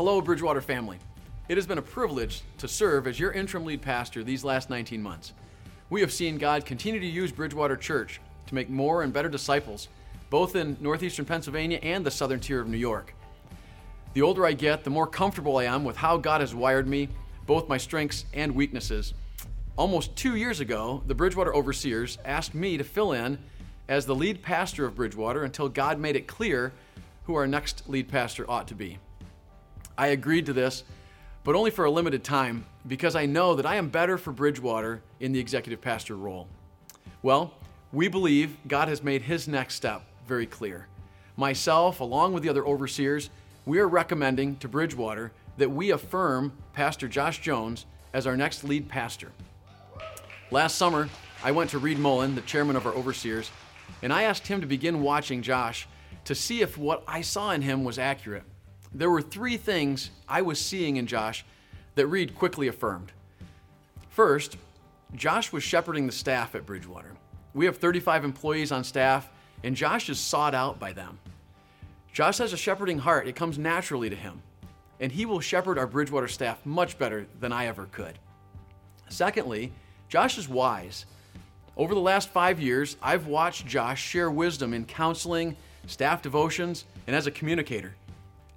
[0.00, 0.96] Hello, Bridgewater family.
[1.50, 5.02] It has been a privilege to serve as your interim lead pastor these last 19
[5.02, 5.34] months.
[5.90, 9.88] We have seen God continue to use Bridgewater Church to make more and better disciples,
[10.30, 13.14] both in northeastern Pennsylvania and the southern tier of New York.
[14.14, 17.10] The older I get, the more comfortable I am with how God has wired me,
[17.44, 19.12] both my strengths and weaknesses.
[19.76, 23.36] Almost two years ago, the Bridgewater overseers asked me to fill in
[23.86, 26.72] as the lead pastor of Bridgewater until God made it clear
[27.24, 28.96] who our next lead pastor ought to be.
[30.00, 30.82] I agreed to this,
[31.44, 35.02] but only for a limited time because I know that I am better for Bridgewater
[35.20, 36.48] in the executive pastor role.
[37.22, 37.52] Well,
[37.92, 40.86] we believe God has made his next step very clear.
[41.36, 43.28] Myself, along with the other overseers,
[43.66, 48.88] we are recommending to Bridgewater that we affirm Pastor Josh Jones as our next lead
[48.88, 49.32] pastor.
[50.50, 51.10] Last summer,
[51.44, 53.50] I went to Reed Mullen, the chairman of our overseers,
[54.00, 55.86] and I asked him to begin watching Josh
[56.24, 58.44] to see if what I saw in him was accurate.
[58.92, 61.44] There were three things I was seeing in Josh
[61.94, 63.12] that Reed quickly affirmed.
[64.08, 64.56] First,
[65.14, 67.12] Josh was shepherding the staff at Bridgewater.
[67.54, 69.28] We have 35 employees on staff,
[69.62, 71.18] and Josh is sought out by them.
[72.12, 74.42] Josh has a shepherding heart, it comes naturally to him,
[74.98, 78.18] and he will shepherd our Bridgewater staff much better than I ever could.
[79.08, 79.72] Secondly,
[80.08, 81.06] Josh is wise.
[81.76, 87.14] Over the last five years, I've watched Josh share wisdom in counseling, staff devotions, and
[87.14, 87.94] as a communicator.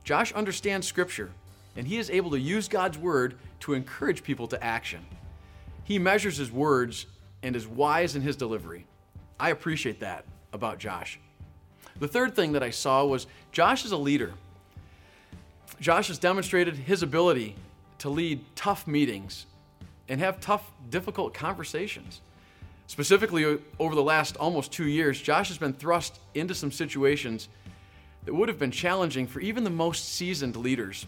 [0.04, 1.32] Josh understands Scripture,
[1.76, 5.06] and he is able to use God's Word to encourage people to action.
[5.84, 7.06] He measures his words
[7.42, 8.86] and is wise in his delivery.
[9.40, 11.20] I appreciate that about Josh.
[12.00, 14.34] The third thing that I saw was Josh is a leader.
[15.80, 17.56] Josh has demonstrated his ability
[18.00, 19.46] to lead tough meetings
[20.10, 22.22] and have tough, difficult conversations.
[22.88, 27.48] Specifically, over the last almost two years, Josh has been thrust into some situations
[28.26, 31.06] that would have been challenging for even the most seasoned leaders.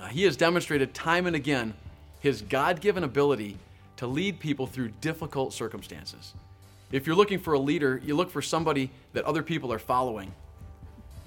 [0.00, 1.74] Uh, he has demonstrated time and again
[2.20, 3.56] his God given ability
[3.96, 6.34] to lead people through difficult circumstances.
[6.92, 10.32] If you're looking for a leader, you look for somebody that other people are following.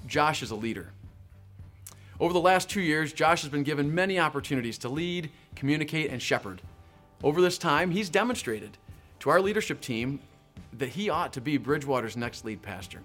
[0.06, 0.92] Josh is a leader.
[2.18, 6.20] Over the last two years, Josh has been given many opportunities to lead, communicate, and
[6.20, 6.60] shepherd.
[7.22, 8.76] Over this time, he's demonstrated
[9.20, 10.20] to our leadership team
[10.78, 13.00] that he ought to be Bridgewater's next lead pastor.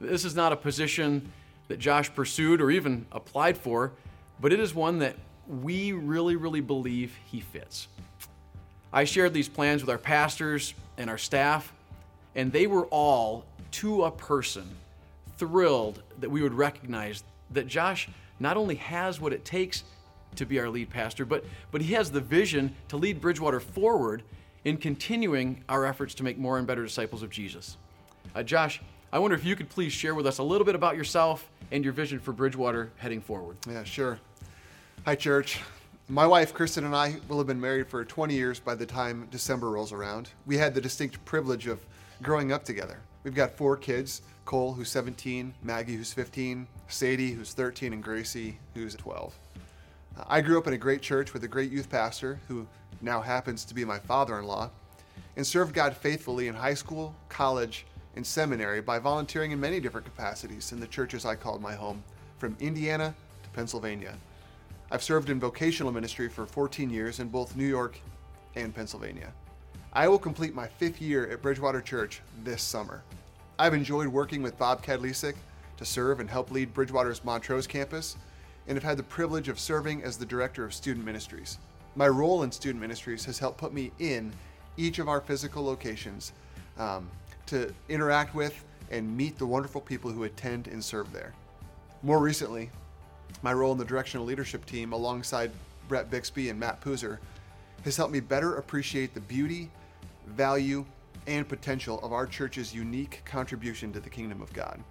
[0.00, 1.30] This is not a position
[1.68, 3.92] that Josh pursued or even applied for,
[4.40, 5.16] but it is one that
[5.46, 7.88] we really, really believe he fits.
[8.92, 11.72] I shared these plans with our pastors and our staff,
[12.34, 14.68] and they were all, to a person,
[15.36, 18.08] thrilled that we would recognize that Josh
[18.38, 19.84] not only has what it takes
[20.36, 24.22] to be our lead pastor, but, but he has the vision to lead Bridgewater forward
[24.64, 27.76] in continuing our efforts to make more and better disciples of Jesus.
[28.34, 28.80] Uh, Josh,
[29.12, 31.82] I wonder if you could please share with us a little bit about yourself and
[31.82, 33.56] your vision for Bridgewater heading forward.
[33.68, 34.20] Yeah, sure.
[35.04, 35.60] Hi, church.
[36.08, 39.26] My wife, Kristen, and I will have been married for 20 years by the time
[39.32, 40.30] December rolls around.
[40.46, 41.84] We had the distinct privilege of
[42.22, 43.00] growing up together.
[43.24, 48.58] We've got four kids Cole, who's 17, Maggie, who's 15, Sadie, who's 13, and Gracie,
[48.74, 49.34] who's 12.
[50.16, 52.64] Uh, I grew up in a great church with a great youth pastor who
[53.00, 54.70] now happens to be my father in law,
[55.36, 60.06] and served God faithfully in high school, college, and seminary by volunteering in many different
[60.06, 62.02] capacities in the churches I called my home,
[62.38, 64.14] from Indiana to Pennsylvania.
[64.90, 68.00] I've served in vocational ministry for 14 years in both New York
[68.56, 69.32] and Pennsylvania.
[69.92, 73.02] I will complete my fifth year at Bridgewater Church this summer.
[73.58, 75.34] I've enjoyed working with Bob Kadlisik
[75.76, 78.16] to serve and help lead Bridgewater's Montrose campus,
[78.68, 81.58] and have had the privilege of serving as the director of student ministries.
[81.96, 84.32] My role in student ministries has helped put me in
[84.76, 86.32] each of our physical locations
[86.78, 87.08] um,
[87.50, 91.32] to interact with and meet the wonderful people who attend and serve there.
[92.02, 92.70] More recently,
[93.42, 95.50] my role in the directional leadership team alongside
[95.88, 97.18] Brett Bixby and Matt Poozer
[97.84, 99.70] has helped me better appreciate the beauty,
[100.26, 100.84] value,
[101.26, 104.82] and potential of our church's unique contribution to the kingdom of God.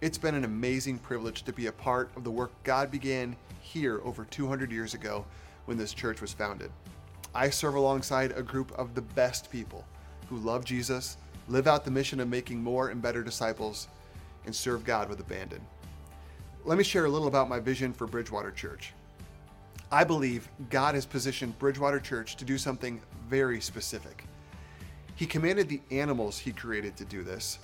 [0.00, 4.00] It's been an amazing privilege to be a part of the work God began here
[4.04, 5.24] over 200 years ago
[5.66, 6.70] when this church was founded.
[7.34, 9.84] I serve alongside a group of the best people
[10.28, 11.16] who love Jesus,
[11.50, 13.88] live out the mission of making more and better disciples,
[14.46, 15.60] and serve God with abandon.
[16.64, 18.92] Let me share a little about my vision for Bridgewater Church.
[19.90, 24.24] I believe God has positioned Bridgewater Church to do something very specific.
[25.16, 27.58] He commanded the animals he created to do this.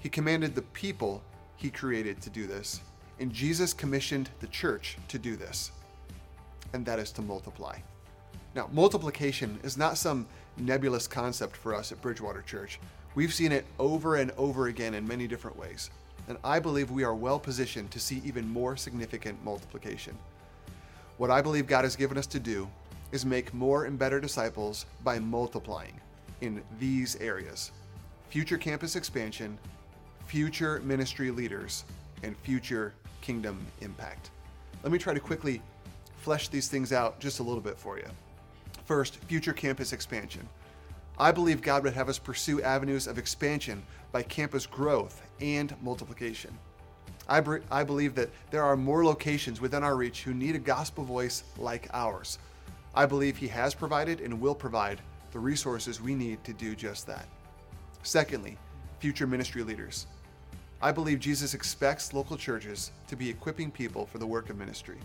[0.00, 1.22] He commanded the people
[1.56, 2.82] he created to do this.
[3.18, 5.72] And Jesus commissioned the church to do this.
[6.74, 7.78] And that is to multiply.
[8.54, 10.26] Now, multiplication is not some
[10.58, 12.78] nebulous concept for us at Bridgewater Church.
[13.14, 15.90] We've seen it over and over again in many different ways
[16.28, 20.16] and I believe we are well positioned to see even more significant multiplication.
[21.18, 22.68] What I believe God has given us to do
[23.12, 26.00] is make more and better disciples by multiplying
[26.40, 27.72] in these areas
[28.28, 29.56] future campus expansion,
[30.26, 31.84] future ministry leaders,
[32.24, 34.30] and future kingdom impact.
[34.82, 35.62] Let me try to quickly
[36.16, 38.06] flesh these things out just a little bit for you.
[38.86, 40.48] First, future campus expansion.
[41.18, 46.56] I believe God would have us pursue avenues of expansion by campus growth and multiplication.
[47.28, 51.04] I, I believe that there are more locations within our reach who need a gospel
[51.04, 52.38] voice like ours.
[52.94, 55.00] I believe He has provided and will provide
[55.32, 57.26] the resources we need to do just that.
[58.02, 58.58] Secondly,
[58.98, 60.06] future ministry leaders.
[60.82, 64.98] I believe Jesus expects local churches to be equipping people for the work of ministry.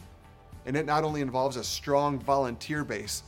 [0.65, 3.23] And it not only involves a strong volunteer base,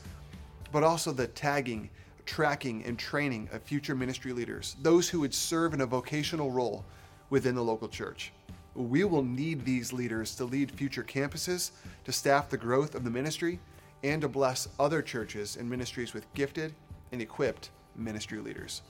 [0.72, 1.90] but also the tagging,
[2.32, 6.86] tracking, and training of future ministry leaders, those who would serve in a vocational role
[7.30, 8.32] within the local church.
[8.74, 11.72] We will need these leaders to lead future campuses,
[12.06, 13.60] to staff the growth of the ministry,
[14.02, 16.74] and to bless other churches and ministries with gifted
[17.12, 18.82] and equipped ministry leaders.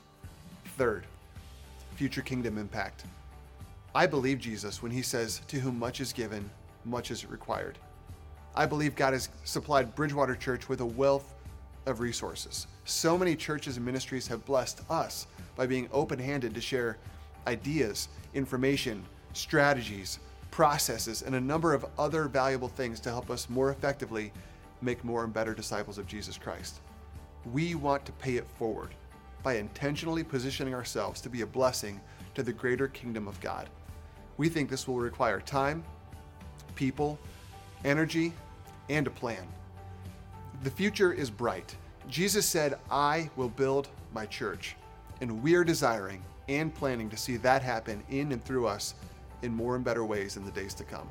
[0.78, 1.08] Third,
[1.96, 3.06] future kingdom impact.
[3.96, 6.48] I believe Jesus when he says, To whom much is given,
[6.86, 7.80] much is required.
[8.54, 11.34] I believe God has supplied Bridgewater Church with a wealth
[11.86, 12.68] of resources.
[12.86, 16.98] So many churches and ministries have blessed us by being open handed to share
[17.48, 20.19] ideas, information, strategies,
[20.51, 24.31] processes, and a number of other valuable things to help us more effectively
[24.81, 26.80] make more and better disciples of Jesus Christ.
[27.51, 28.89] We want to pay it forward
[29.44, 32.00] by intentionally positioning ourselves to be a blessing
[32.36, 33.69] to the greater kingdom of God.
[34.38, 35.84] We think this will require time,
[36.75, 37.18] people,
[37.84, 38.34] energy,
[38.89, 39.48] and a plan.
[40.63, 41.75] The future is bright.
[42.08, 44.75] Jesus said, I will build my church.
[45.19, 48.94] And we are desiring and planning to see that happen in and through us
[49.42, 51.10] in more and better ways in the days to come.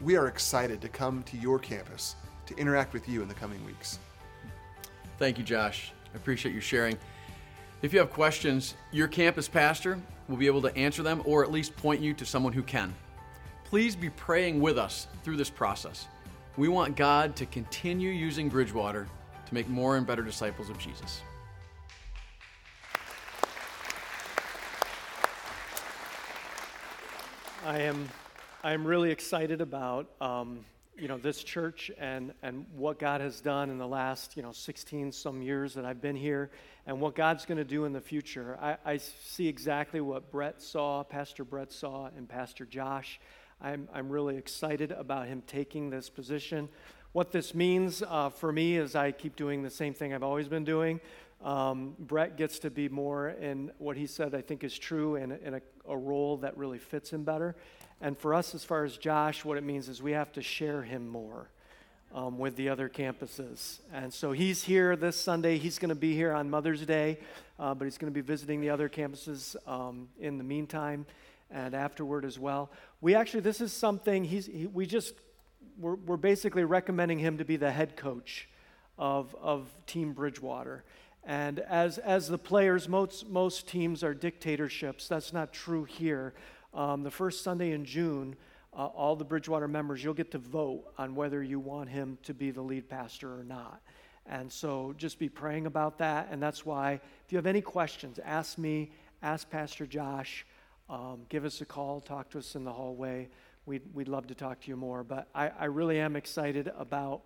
[0.00, 2.14] We are excited to come to your campus
[2.46, 3.98] to interact with you in the coming weeks.
[5.18, 5.90] Thank you, Josh.
[6.14, 6.96] I appreciate you sharing.
[7.82, 11.50] If you have questions, your campus pastor will be able to answer them or at
[11.50, 12.94] least point you to someone who can.
[13.64, 16.06] Please be praying with us through this process.
[16.58, 19.06] We want God to continue using Bridgewater
[19.46, 21.20] to make more and better disciples of Jesus.
[27.64, 28.08] I am,
[28.64, 30.64] I am really excited about um,
[30.98, 34.50] you know this church and and what God has done in the last you know
[34.50, 36.50] 16 some years that I've been here,
[36.86, 38.58] and what God's going to do in the future.
[38.60, 43.20] I, I see exactly what Brett saw, Pastor Brett saw, and Pastor Josh.
[43.60, 46.68] I'm I'm really excited about him taking this position.
[47.12, 50.46] What this means uh, for me is I keep doing the same thing I've always
[50.46, 51.00] been doing.
[51.42, 55.32] Um, Brett gets to be more in what he said I think is true in,
[55.32, 57.56] in a, a role that really fits him better.
[58.00, 60.82] And for us, as far as Josh, what it means is we have to share
[60.82, 61.48] him more
[62.14, 63.80] um, with the other campuses.
[63.92, 65.58] And so he's here this Sunday.
[65.58, 67.18] He's going to be here on Mother's Day,
[67.58, 71.06] uh, but he's going to be visiting the other campuses um, in the meantime
[71.50, 72.70] and afterward as well.
[73.00, 75.14] We actually, this is something he's, he, we just,
[75.78, 78.48] we're, we're basically recommending him to be the head coach
[78.98, 80.84] of, of Team Bridgewater.
[81.24, 85.08] And as, as the players, most, most teams are dictatorships.
[85.08, 86.34] That's not true here
[86.74, 88.36] um, the first Sunday in June,
[88.72, 92.34] uh, all the Bridgewater members, you'll get to vote on whether you want him to
[92.34, 93.80] be the lead pastor or not.
[94.26, 96.28] And so just be praying about that.
[96.30, 98.90] And that's why, if you have any questions, ask me,
[99.22, 100.46] ask Pastor Josh,
[100.88, 103.28] um, give us a call, talk to us in the hallway.
[103.66, 105.04] We'd, we'd love to talk to you more.
[105.04, 107.22] But I, I really am excited about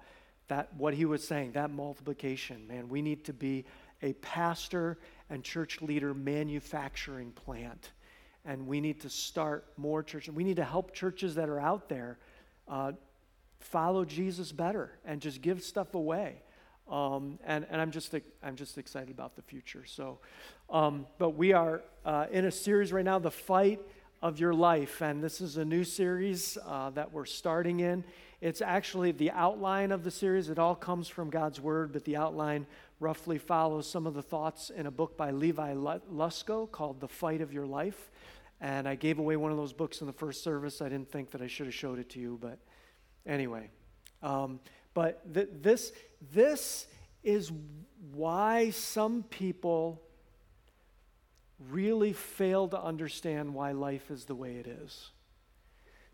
[0.49, 2.67] that, what he was saying, that multiplication.
[2.67, 3.65] Man, we need to be
[4.03, 4.99] a pastor
[5.31, 7.93] and church leader manufacturing plant
[8.45, 10.35] and we need to start more churches.
[10.35, 12.19] We need to help churches that are out there
[12.69, 12.93] uh,
[13.61, 16.43] follow Jesus better and just give stuff away.
[16.93, 19.85] Um, and, and I'm just I'm just excited about the future.
[19.87, 20.19] So,
[20.69, 23.81] um, but we are uh, in a series right now, the fight
[24.21, 28.05] of your life, and this is a new series uh, that we're starting in.
[28.43, 30.51] It's actually the outline of the series.
[30.51, 32.67] It all comes from God's word, but the outline
[33.01, 37.41] roughly follows some of the thoughts in a book by Levi Lusko called "The Fight
[37.41, 38.11] of Your Life."
[38.61, 40.83] And I gave away one of those books in the first service.
[40.83, 42.59] I didn't think that I should have showed it to you, but
[43.25, 43.71] anyway.
[44.23, 44.61] Um,
[44.95, 45.93] but th- this,
[46.33, 46.87] this
[47.23, 47.51] is
[48.13, 50.03] why some people
[51.71, 55.11] really fail to understand why life is the way it is.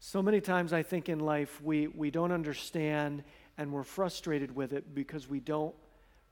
[0.00, 3.24] So many times I think in life we, we don't understand
[3.56, 5.74] and we're frustrated with it because we don't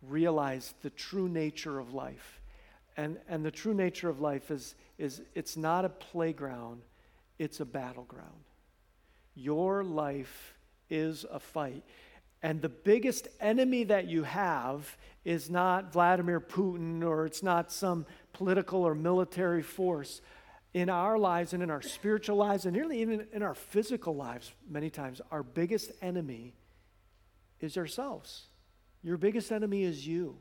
[0.03, 2.41] realize the true nature of life.
[2.97, 6.83] And, and the true nature of life is, is it's not a playground,
[7.39, 8.45] it's a battleground.
[9.35, 10.55] Your life
[10.89, 11.83] is a fight.
[12.43, 18.07] And the biggest enemy that you have is not Vladimir Putin or it's not some
[18.33, 20.21] political or military force.
[20.75, 24.53] In our lives and in our spiritual lives, and nearly even in our physical lives,
[24.69, 26.55] many times, our biggest enemy
[27.61, 28.49] is ourselves.
[29.03, 30.37] Your biggest enemy is you.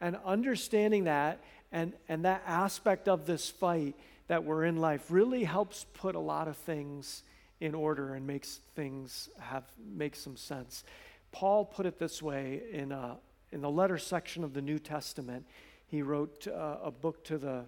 [0.00, 1.40] And understanding that
[1.72, 3.94] and, and that aspect of this fight
[4.28, 7.22] that we're in life really helps put a lot of things
[7.60, 10.84] in order and makes things have make some sense.
[11.32, 13.18] Paul put it this way in, a,
[13.52, 15.46] in the letter section of the New Testament.
[15.86, 17.64] He wrote uh, a book to the,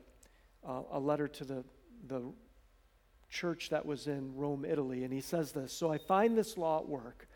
[0.67, 1.65] uh, a letter to the,
[2.07, 2.23] the
[3.31, 6.79] church that was in Rome, Italy, and he says this So I find this law
[6.79, 7.27] at work.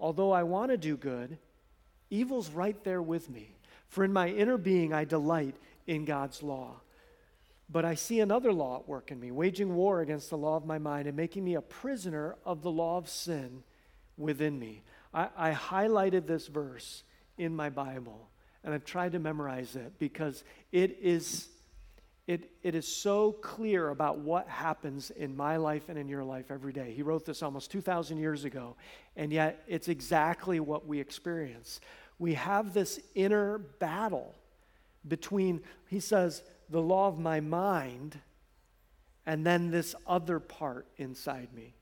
[0.00, 1.38] Although I want to do good,
[2.08, 3.56] evil's right there with me.
[3.88, 5.56] For in my inner being I delight
[5.86, 6.82] in God's law.
[7.70, 10.64] But I see another law at work in me, waging war against the law of
[10.64, 13.62] my mind and making me a prisoner of the law of sin
[14.16, 14.82] within me.
[15.12, 17.02] I, I highlighted this verse
[17.36, 18.28] in my Bible
[18.64, 21.48] and I've tried to memorize it because it is,
[22.26, 26.50] it, it is so clear about what happens in my life and in your life
[26.50, 26.92] every day.
[26.92, 28.76] He wrote this almost 2,000 years ago,
[29.16, 31.80] and yet it's exactly what we experience.
[32.18, 34.34] We have this inner battle
[35.06, 38.18] between, he says, the law of my mind
[39.24, 41.74] and then this other part inside me.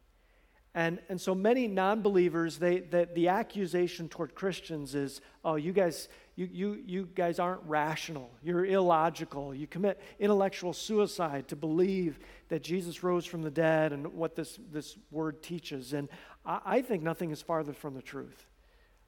[0.77, 6.11] And, and so many non-believers, they, the, the accusation toward Christians is, oh, you guys,
[6.35, 8.31] you, you, you guys aren't rational.
[8.43, 9.55] You're illogical.
[9.55, 12.19] You commit intellectual suicide to believe
[12.51, 15.95] that Jesus rose from the dead and what this, this word teaches.
[15.95, 16.11] And
[16.45, 18.45] I, I think nothing is farther from the truth.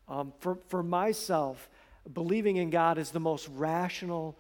[0.09, 1.69] Um, for, for myself,
[2.11, 4.39] believing in God is the most rational,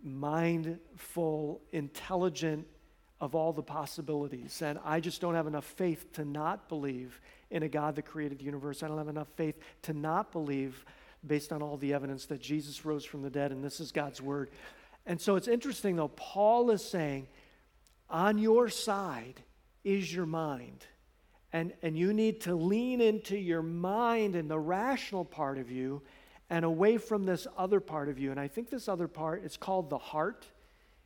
[0.00, 2.68] mindful, intelligent
[3.22, 4.60] of all the possibilities.
[4.62, 7.20] And I just don't have enough faith to not believe
[7.52, 8.82] in a God that created the universe.
[8.82, 10.84] I don't have enough faith to not believe,
[11.24, 14.20] based on all the evidence, that Jesus rose from the dead and this is God's
[14.20, 14.50] word.
[15.06, 17.28] And so it's interesting, though, Paul is saying,
[18.10, 19.40] on your side
[19.84, 20.84] is your mind.
[21.52, 26.02] And, and you need to lean into your mind and the rational part of you
[26.50, 28.32] and away from this other part of you.
[28.32, 30.44] And I think this other part is called the heart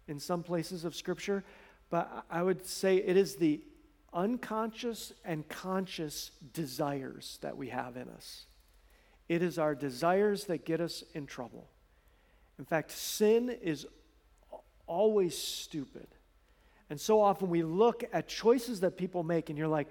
[0.09, 1.45] in some places of Scripture.
[1.91, 3.61] But I would say it is the
[4.13, 8.47] unconscious and conscious desires that we have in us.
[9.29, 11.69] It is our desires that get us in trouble.
[12.59, 13.87] In fact, sin is
[14.87, 16.07] always stupid.
[16.89, 19.89] And so often we look at choices that people make, and you're like,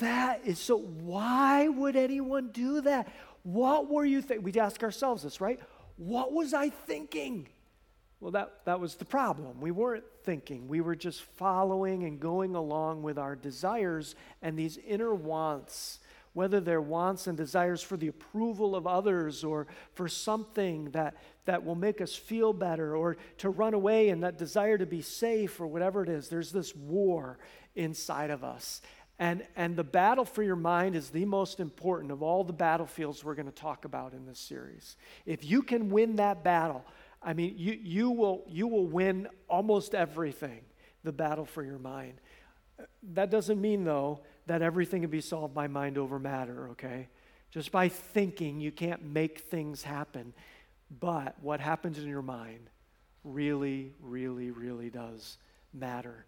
[0.00, 3.08] that is so, why would anyone do that?
[3.42, 4.44] What were you thinking?
[4.44, 5.60] We ask ourselves this, right?
[5.96, 7.48] What was I thinking?
[8.20, 9.60] Well, that, that was the problem.
[9.60, 14.78] We weren't thinking, we were just following and going along with our desires and these
[14.78, 16.00] inner wants,
[16.32, 21.14] whether they're wants and desires for the approval of others or for something that,
[21.44, 25.02] that will make us feel better or to run away and that desire to be
[25.02, 26.28] safe or whatever it is.
[26.28, 27.38] There's this war
[27.76, 28.80] inside of us.
[29.18, 33.24] And, and the battle for your mind is the most important of all the battlefields
[33.24, 34.96] we're going to talk about in this series.
[35.24, 36.84] If you can win that battle,
[37.24, 40.60] I mean, you, you, will, you will win almost everything,
[41.02, 42.20] the battle for your mind.
[43.14, 47.08] That doesn't mean, though, that everything can be solved by mind over matter, okay?
[47.50, 50.34] Just by thinking, you can't make things happen.
[51.00, 52.68] But what happens in your mind
[53.24, 55.38] really, really, really does
[55.72, 56.26] matter.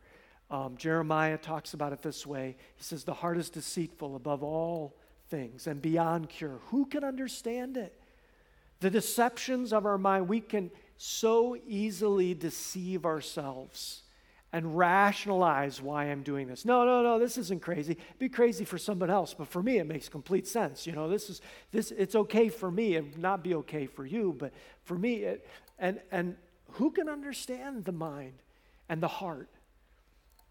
[0.50, 4.96] Um, Jeremiah talks about it this way He says, The heart is deceitful above all
[5.28, 6.60] things and beyond cure.
[6.68, 8.00] Who can understand it?
[8.80, 14.02] The deceptions of our mind, we can so easily deceive ourselves
[14.52, 16.64] and rationalize why I'm doing this.
[16.64, 17.92] No, no, no, this isn't crazy.
[17.92, 20.86] It'd be crazy for someone else, but for me it makes complete sense.
[20.86, 21.40] You know, this is
[21.72, 24.52] this it's okay for me and not be okay for you, but
[24.84, 25.46] for me it
[25.78, 26.36] and and
[26.72, 28.42] who can understand the mind
[28.88, 29.48] and the heart?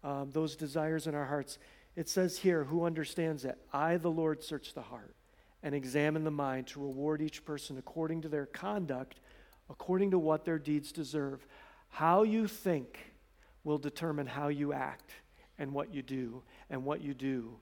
[0.04, 1.58] Um, those desires in our hearts.
[1.96, 3.58] It says here, who understands it?
[3.72, 5.16] I, the Lord, search the heart
[5.62, 9.20] and examine the mind to reward each person according to their conduct
[9.70, 11.46] according to what their deeds deserve.
[11.88, 12.98] How you think
[13.64, 15.12] will determine how you act
[15.58, 17.56] and what you do, and what you do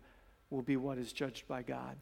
[0.51, 1.97] will be what is judged by God.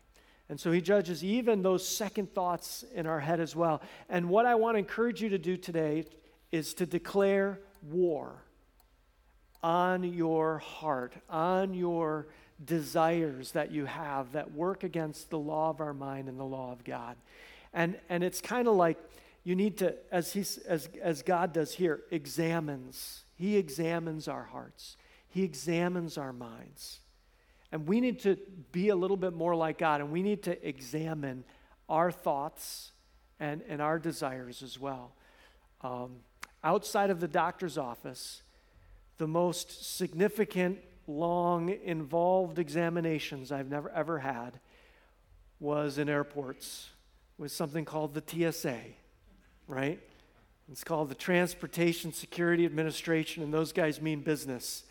[0.48, 3.82] And so he judges even those second thoughts in our head as well.
[4.08, 6.04] And what I want to encourage you to do today
[6.50, 8.42] is to declare war
[9.62, 12.26] on your heart, on your
[12.64, 16.72] desires that you have that work against the law of our mind and the law
[16.72, 17.16] of God.
[17.72, 18.98] And, and it's kind of like
[19.44, 23.24] you need to, as, he's, as, as God does here, examines.
[23.34, 24.96] He examines our hearts,
[25.28, 27.00] He examines our minds.
[27.70, 28.36] And we need to
[28.70, 31.42] be a little bit more like God, and we need to examine
[31.88, 32.92] our thoughts
[33.40, 35.14] and, and our desires as well.
[35.80, 36.16] Um,
[36.62, 38.42] outside of the doctor's office,
[39.16, 44.60] the most significant, long, involved examinations I've never ever had
[45.58, 46.90] was in airports
[47.38, 48.80] with something called the TSA,
[49.68, 50.00] right?
[50.70, 54.84] It's called the Transportation Security Administration, and those guys mean business.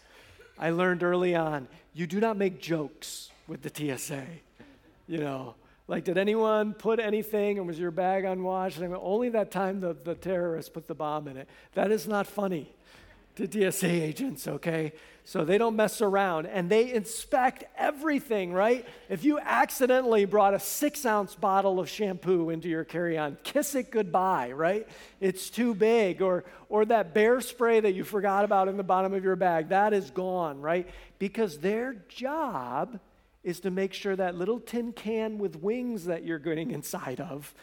[0.59, 4.25] I learned early on you do not make jokes with the TSA.
[5.07, 5.55] You know,
[5.87, 8.77] like, did anyone put anything and was your bag unwashed?
[8.77, 11.49] And only that time the, the terrorists put the bomb in it.
[11.73, 12.71] That is not funny
[13.35, 14.93] to TSA agents, okay?
[15.23, 18.85] So they don't mess around and they inspect everything, right?
[19.07, 23.75] If you accidentally brought a six ounce bottle of shampoo into your carry on, kiss
[23.75, 24.87] it goodbye, right?
[25.19, 26.21] It's too big.
[26.21, 29.69] Or, or that bear spray that you forgot about in the bottom of your bag,
[29.69, 30.89] that is gone, right?
[31.19, 32.99] Because their job
[33.43, 37.53] is to make sure that little tin can with wings that you're getting inside of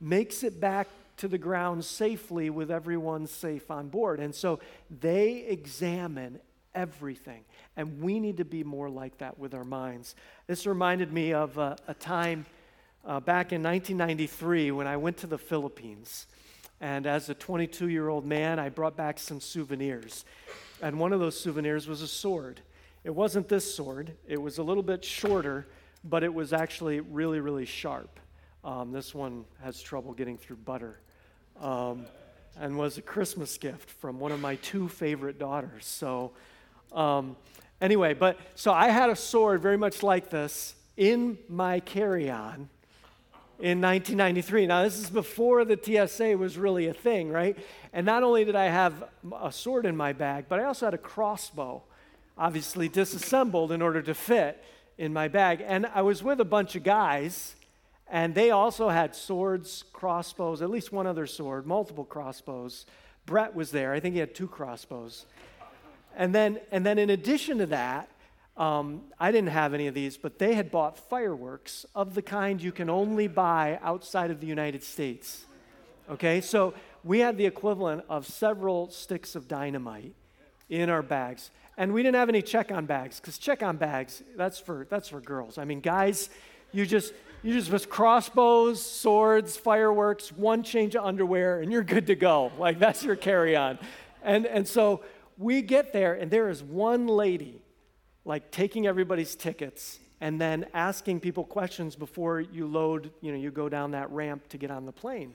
[0.00, 4.20] makes it back to the ground safely with everyone safe on board.
[4.20, 6.40] And so they examine
[6.76, 7.42] everything.
[7.76, 10.14] And we need to be more like that with our minds.
[10.46, 12.46] This reminded me of a, a time
[13.04, 16.26] uh, back in 1993 when I went to the Philippines.
[16.80, 20.24] And as a 22 year old man, I brought back some souvenirs.
[20.82, 22.60] And one of those souvenirs was a sword.
[23.02, 25.68] It wasn't this sword, it was a little bit shorter,
[26.04, 28.20] but it was actually really, really sharp.
[28.64, 30.98] Um, this one has trouble getting through butter
[31.60, 32.04] um,
[32.58, 35.86] and was a Christmas gift from one of my two favorite daughters.
[35.86, 36.32] So,
[36.92, 37.36] um,
[37.80, 42.68] anyway, but so I had a sword very much like this in my carry on
[43.58, 44.66] in 1993.
[44.66, 47.56] Now, this is before the TSA was really a thing, right?
[47.92, 49.04] And not only did I have
[49.40, 51.82] a sword in my bag, but I also had a crossbow,
[52.36, 54.62] obviously disassembled in order to fit
[54.98, 55.62] in my bag.
[55.66, 57.56] And I was with a bunch of guys
[58.08, 62.86] and they also had swords, crossbows, at least one other sword, multiple crossbows.
[63.24, 63.92] Brett was there.
[63.92, 65.26] I think he had two crossbows.
[66.16, 68.08] And then, and then in addition to that,
[68.56, 72.60] um, I didn't have any of these, but they had bought fireworks of the kind
[72.60, 75.44] you can only buy outside of the United States.
[76.08, 76.72] Okay, so
[77.04, 80.14] we had the equivalent of several sticks of dynamite
[80.70, 81.50] in our bags.
[81.76, 85.10] And we didn't have any check on bags, because check on bags, that's for, that's
[85.10, 85.58] for girls.
[85.58, 86.30] I mean, guys,
[86.72, 92.06] you just, you just with crossbows, swords, fireworks, one change of underwear, and you're good
[92.06, 92.50] to go.
[92.58, 93.78] Like that's your carry-on.
[94.22, 95.02] And and so
[95.38, 97.60] we get there, and there is one lady,
[98.24, 103.50] like taking everybody's tickets and then asking people questions before you load, you know, you
[103.50, 105.34] go down that ramp to get on the plane.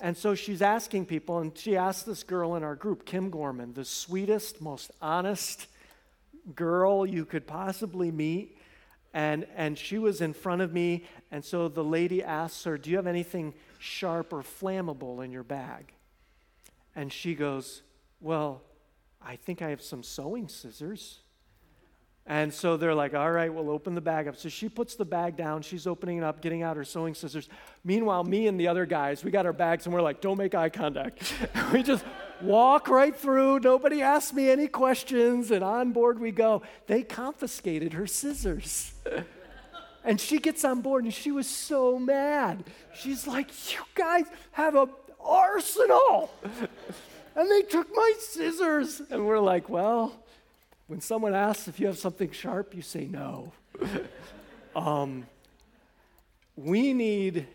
[0.00, 3.72] And so she's asking people, and she asked this girl in our group, Kim Gorman,
[3.74, 5.66] the sweetest, most honest
[6.54, 8.56] girl you could possibly meet
[9.14, 11.04] and, and she was in front of me.
[11.30, 15.42] And so the lady asks her, Do you have anything sharp or flammable in your
[15.42, 15.92] bag?
[16.96, 17.82] And she goes,
[18.20, 18.62] Well,
[19.24, 21.20] I think I have some sewing scissors.
[22.24, 24.36] And so they're like, all right, we'll open the bag up.
[24.36, 25.62] So she puts the bag down.
[25.62, 27.48] She's opening it up, getting out her sewing scissors.
[27.82, 30.54] Meanwhile, me and the other guys, we got our bags and we're like, don't make
[30.54, 31.34] eye contact.
[31.72, 32.04] we just
[32.40, 33.58] walk right through.
[33.58, 35.50] Nobody asks me any questions.
[35.50, 36.62] And on board we go.
[36.86, 38.92] They confiscated her scissors.
[40.04, 42.62] and she gets on board and she was so mad.
[42.94, 46.30] She's like, you guys have an arsenal.
[47.34, 49.00] and they took my scissors.
[49.10, 50.12] And we're like, well,
[50.86, 53.52] when someone asks if you have something sharp, you say no.
[54.76, 55.26] um,
[56.56, 57.46] we need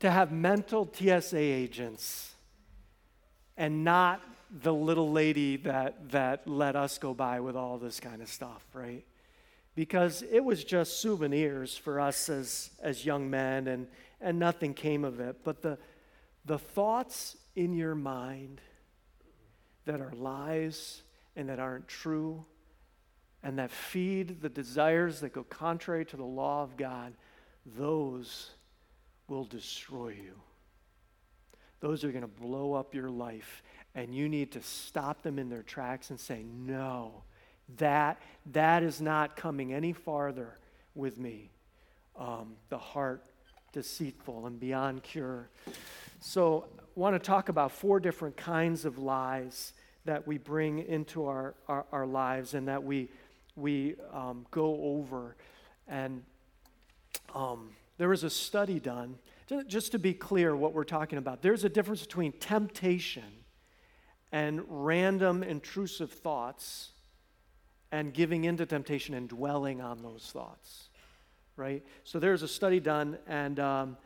[0.00, 2.34] to have mental TSA agents
[3.56, 4.20] and not
[4.50, 8.64] the little lady that, that let us go by with all this kind of stuff,
[8.74, 9.04] right?
[9.74, 13.86] Because it was just souvenirs for us as, as young men and,
[14.20, 15.36] and nothing came of it.
[15.44, 15.78] But the,
[16.44, 18.60] the thoughts in your mind
[19.84, 21.02] that are lies
[21.36, 22.44] and that aren't true
[23.42, 27.14] and that feed the desires that go contrary to the law of God,
[27.76, 28.50] those
[29.28, 30.34] will destroy you.
[31.80, 33.62] Those are going to blow up your life.
[33.94, 37.24] And you need to stop them in their tracks and say, no,
[37.78, 40.56] that, that is not coming any farther
[40.94, 41.50] with me.
[42.16, 43.24] Um, the heart
[43.72, 45.48] deceitful and beyond cure.
[46.20, 49.72] So, want to talk about four different kinds of lies
[50.04, 53.08] that we bring into our, our, our lives and that we
[53.56, 55.36] we um, go over.
[55.88, 56.22] And
[57.34, 59.16] um, there was a study done,
[59.66, 61.42] just to be clear what we're talking about.
[61.42, 63.44] There's a difference between temptation
[64.30, 66.92] and random intrusive thoughts
[67.90, 70.88] and giving into temptation and dwelling on those thoughts,
[71.56, 71.84] right?
[72.04, 73.96] So there's a study done, and um,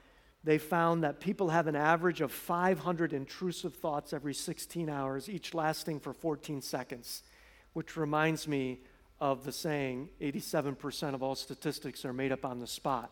[0.47, 5.55] they found that people have an average of 500 intrusive thoughts every 16 hours, each
[5.55, 7.25] lasting for 14 seconds,
[7.73, 8.79] which reminds me
[9.21, 13.11] of the saying 87% of all statistics are made up on the spot.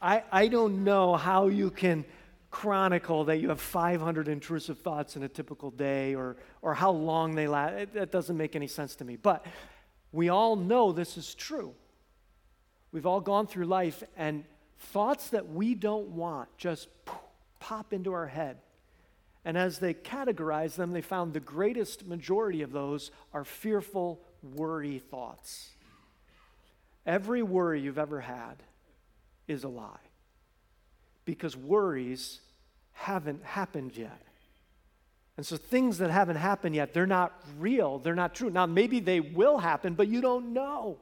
[0.00, 2.06] I, I don't know how you can
[2.50, 7.34] chronicle that you have 500 intrusive thoughts in a typical day or, or how long
[7.34, 7.92] they last.
[7.92, 9.16] That doesn't make any sense to me.
[9.16, 9.44] But
[10.12, 11.74] we all know this is true.
[12.90, 14.44] We've all gone through life and
[14.80, 16.88] thoughts that we don't want just
[17.60, 18.58] pop into our head.
[19.44, 24.98] And as they categorized them, they found the greatest majority of those are fearful, worry
[24.98, 25.70] thoughts.
[27.06, 28.62] Every worry you've ever had
[29.48, 29.96] is a lie
[31.24, 32.40] because worries
[32.92, 34.20] haven't happened yet.
[35.36, 38.50] And so things that haven't happened yet, they're not real, they're not true.
[38.50, 40.98] Now, maybe they will happen, but you don't know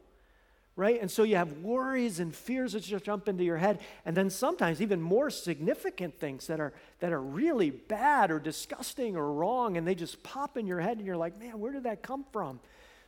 [0.78, 1.02] right?
[1.02, 4.30] And so you have worries and fears that just jump into your head, and then
[4.30, 9.76] sometimes even more significant things that are that are really bad or disgusting or wrong,
[9.76, 12.24] and they just pop in your head, and you're like, man, where did that come
[12.32, 12.60] from?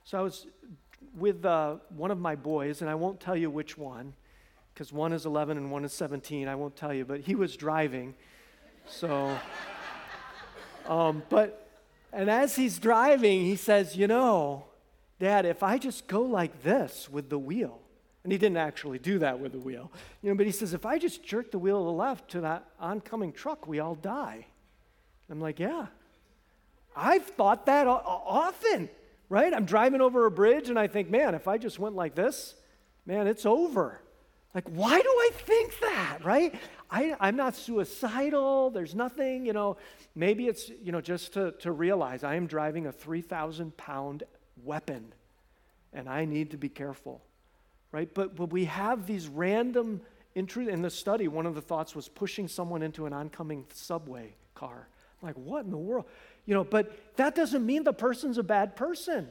[0.02, 0.48] So I was
[1.16, 4.14] with uh, one of my boys, and I won't tell you which one,
[4.74, 6.48] because one is 11 and one is 17.
[6.48, 8.14] I won't tell you, but he was driving,
[8.88, 9.38] so.
[10.88, 11.68] um, but
[12.12, 14.64] and as he's driving, he says, you know
[15.20, 17.78] Dad, if I just go like this with the wheel,
[18.24, 20.85] and he didn't actually do that with the wheel, you know, but he says, if
[20.85, 24.46] I just jerk the wheel to the left to that oncoming truck, we all die.
[25.30, 25.87] I'm like, yeah.
[26.96, 28.88] I've thought that often,
[29.28, 29.54] right?
[29.54, 32.54] I'm driving over a bridge and I think, man, if I just went like this,
[33.06, 34.00] man, it's over.
[34.54, 36.54] Like, why do I think that, right?
[36.90, 38.70] I, am not suicidal.
[38.70, 39.76] There's nothing, you know.
[40.16, 44.24] Maybe it's, you know, just to, to realize I am driving a 3,000 pound
[44.64, 45.12] weapon,
[45.92, 47.20] and I need to be careful,
[47.92, 48.12] right?
[48.12, 50.00] But, but we have these random
[50.34, 51.28] intrude in the study.
[51.28, 54.88] One of the thoughts was pushing someone into an oncoming subway car.
[55.20, 56.06] I'm like, what in the world?
[56.46, 59.28] You know, but that doesn't mean the person's a bad person,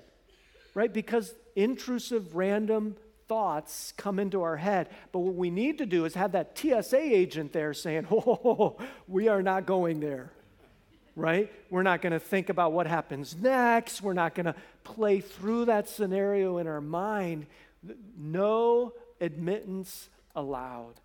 [0.74, 0.92] right?
[0.92, 2.96] Because intrusive, random
[3.28, 4.90] thoughts come into our head.
[5.12, 9.28] But what we need to do is have that TSA agent there saying, oh, we
[9.28, 10.32] are not going there
[11.20, 11.52] right?
[11.70, 14.02] We're not going to think about what happens next.
[14.02, 14.56] We're not going to
[14.96, 17.46] play through that scenario in our mind.
[18.18, 20.96] No admittance allowed.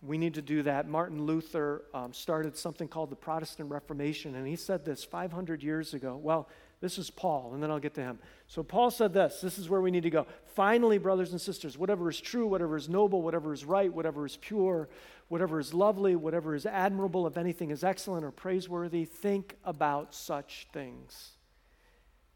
[0.00, 0.88] We need to do that.
[0.88, 5.94] Martin Luther um, started something called the Protestant Reformation, and he said this 500 years
[5.94, 6.18] ago.
[6.20, 6.48] Well,
[6.80, 8.18] this is Paul, and then I'll get to him.
[8.48, 10.26] So, Paul said this this is where we need to go.
[10.56, 14.36] Finally, brothers and sisters, whatever is true, whatever is noble, whatever is right, whatever is
[14.38, 14.88] pure,
[15.28, 20.66] whatever is lovely, whatever is admirable, if anything is excellent or praiseworthy, think about such
[20.72, 21.36] things.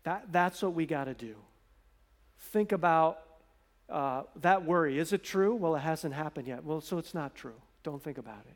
[0.06, 1.34] That, that's what we got to do.
[2.38, 3.18] Think about
[3.88, 5.00] uh, that worry.
[5.00, 5.52] Is it true?
[5.56, 6.62] Well, it hasn't happened yet.
[6.62, 7.60] Well, so it's not true.
[7.82, 8.54] Don't think about it.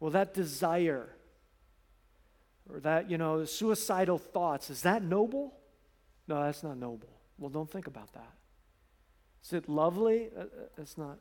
[0.00, 1.10] Well, that desire
[2.72, 5.52] or that, you know, suicidal thoughts, is that noble?
[6.26, 7.10] No, that's not noble.
[7.36, 8.32] Well, don't think about that.
[9.44, 10.30] Is it lovely?
[10.34, 10.44] Uh, uh,
[10.78, 11.18] it's not.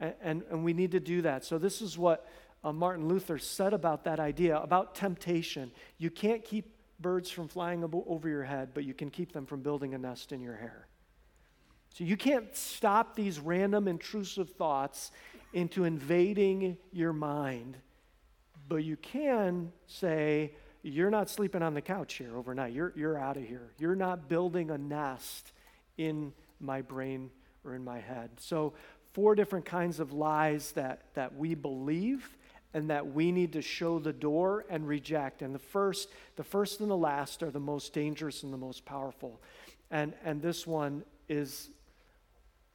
[0.00, 1.44] And, and, and we need to do that.
[1.44, 2.26] So, this is what
[2.64, 5.72] uh, Martin Luther said about that idea about temptation.
[5.98, 9.60] You can't keep birds from flying over your head, but you can keep them from
[9.62, 10.86] building a nest in your hair.
[11.94, 15.10] So, you can't stop these random intrusive thoughts
[15.52, 17.76] into invading your mind,
[18.68, 22.72] but you can say, You're not sleeping on the couch here overnight.
[22.72, 23.72] You're, you're out of here.
[23.78, 25.52] You're not building a nest
[25.98, 27.30] in my brain
[27.64, 28.30] or in my head.
[28.38, 28.74] So,
[29.12, 32.36] four different kinds of lies that, that we believe
[32.72, 35.42] and that we need to show the door and reject.
[35.42, 38.84] And the first, the first and the last are the most dangerous and the most
[38.84, 39.40] powerful.
[39.90, 41.70] And, and this one is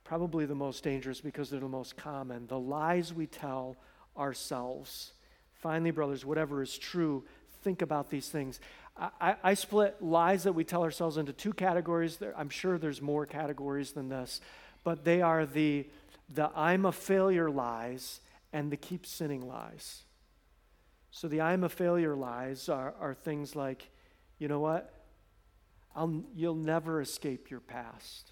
[0.04, 2.48] probably the most dangerous because they're the most common.
[2.48, 3.78] The lies we tell
[4.18, 5.14] ourselves.
[5.54, 7.24] Finally, brothers, whatever is true,
[7.64, 8.60] think about these things.
[8.98, 12.18] I, I, split lies that we tell ourselves into two categories.
[12.38, 14.40] I'm sure there's more categories than this,
[14.86, 15.86] but they are the
[16.34, 18.22] the I'm a failure lies
[18.54, 20.04] and the keep sinning lies.
[21.12, 23.90] So the I'm a failure lies are, are things like,
[24.38, 24.94] you know what?
[25.96, 28.32] I'll, you'll never escape your past.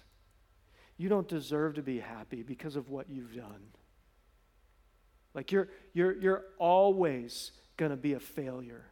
[0.96, 3.68] You don't deserve to be happy because of what you've done.
[5.32, 8.84] Like you're, you're, you're always going to be a failure.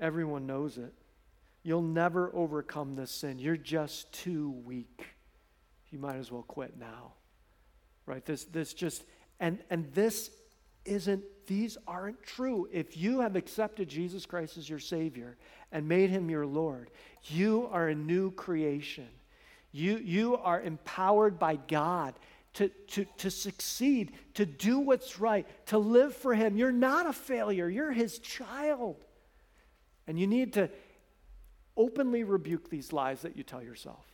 [0.00, 0.94] Everyone knows it.
[1.62, 3.38] You'll never overcome this sin.
[3.38, 5.06] You're just too weak
[5.94, 7.12] you might as well quit now.
[8.06, 8.24] Right?
[8.24, 9.04] This, this just,
[9.40, 10.30] and, and this
[10.84, 12.68] isn't, these aren't true.
[12.72, 15.36] If you have accepted Jesus Christ as your Savior
[15.72, 16.90] and made him your Lord,
[17.24, 19.08] you are a new creation.
[19.72, 22.14] You, you are empowered by God
[22.54, 26.56] to, to, to succeed, to do what's right, to live for Him.
[26.56, 28.96] You're not a failure, you're His child.
[30.06, 30.70] And you need to
[31.76, 34.04] openly rebuke these lies that you tell yourself.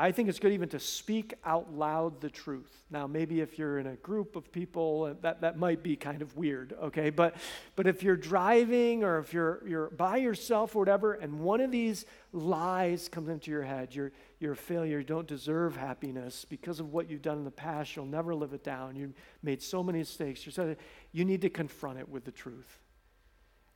[0.00, 2.72] I think it's good even to speak out loud the truth.
[2.88, 6.22] Now, maybe if you're in a group of people, uh, that, that might be kind
[6.22, 7.10] of weird, okay?
[7.10, 7.34] But,
[7.74, 11.72] but if you're driving or if you're, you're by yourself or whatever, and one of
[11.72, 16.78] these lies comes into your head, you're, you're a failure, you don't deserve happiness because
[16.78, 19.82] of what you've done in the past, you'll never live it down, you made so
[19.82, 20.76] many mistakes, you're
[21.10, 22.78] you need to confront it with the truth.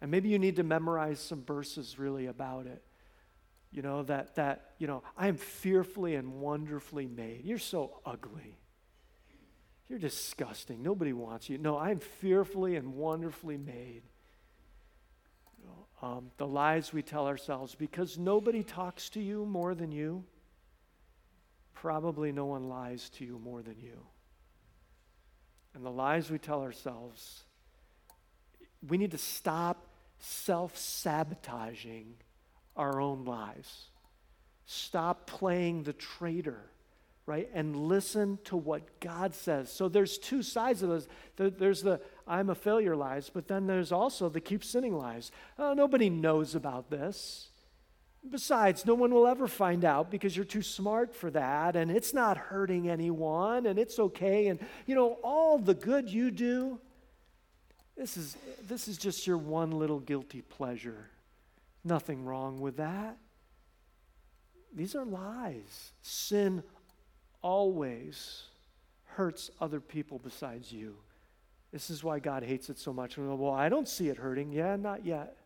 [0.00, 2.80] And maybe you need to memorize some verses really about it
[3.72, 7.44] you know, that, that, you know, I am fearfully and wonderfully made.
[7.44, 8.58] You're so ugly.
[9.88, 10.82] You're disgusting.
[10.82, 11.56] Nobody wants you.
[11.56, 14.02] No, I'm fearfully and wonderfully made.
[15.58, 19.90] You know, um, the lies we tell ourselves because nobody talks to you more than
[19.90, 20.24] you,
[21.72, 23.98] probably no one lies to you more than you.
[25.74, 27.44] And the lies we tell ourselves,
[28.86, 29.86] we need to stop
[30.18, 32.16] self sabotaging
[32.76, 33.86] our own lives.
[34.66, 36.60] Stop playing the traitor,
[37.26, 37.48] right?
[37.52, 39.72] And listen to what God says.
[39.72, 41.08] So there's two sides of this.
[41.36, 45.30] There's the I'm a failure lies, but then there's also the keep sinning lies.
[45.58, 47.48] Oh, nobody knows about this.
[48.28, 52.14] Besides, no one will ever find out because you're too smart for that, and it's
[52.14, 54.46] not hurting anyone, and it's okay.
[54.46, 56.78] And, you know, all the good you do,
[57.96, 58.36] this is,
[58.68, 61.10] this is just your one little guilty pleasure.
[61.84, 63.16] Nothing wrong with that.
[64.74, 65.92] These are lies.
[66.00, 66.62] Sin
[67.42, 68.44] always
[69.04, 70.94] hurts other people besides you.
[71.72, 73.18] This is why God hates it so much.
[73.18, 74.52] Well, I don't see it hurting.
[74.52, 75.36] Yeah, not yet.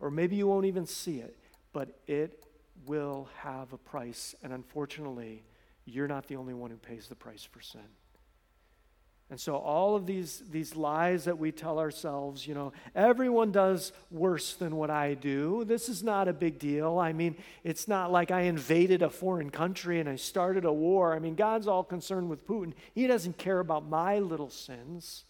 [0.00, 1.36] Or maybe you won't even see it,
[1.72, 2.44] but it
[2.86, 4.34] will have a price.
[4.42, 5.44] And unfortunately,
[5.84, 7.80] you're not the only one who pays the price for sin.
[9.30, 13.92] And so, all of these, these lies that we tell ourselves, you know, everyone does
[14.10, 15.64] worse than what I do.
[15.64, 16.98] This is not a big deal.
[16.98, 21.14] I mean, it's not like I invaded a foreign country and I started a war.
[21.14, 22.74] I mean, God's all concerned with Putin.
[22.94, 25.24] He doesn't care about my little sins,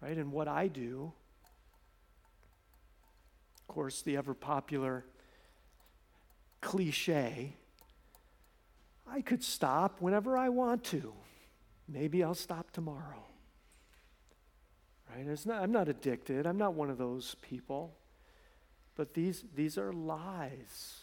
[0.00, 1.12] right, and what I do.
[3.60, 5.04] Of course, the ever popular
[6.60, 7.56] cliche
[9.08, 11.12] I could stop whenever I want to.
[11.88, 13.24] Maybe I'll stop tomorrow.
[15.08, 15.46] Right?
[15.46, 16.46] Not, I'm not addicted.
[16.46, 17.96] I'm not one of those people.
[18.96, 21.00] But these, these are lies.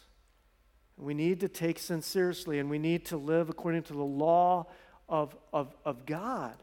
[0.97, 4.67] We need to take sin seriously and we need to live according to the law
[5.07, 6.55] of, of, of God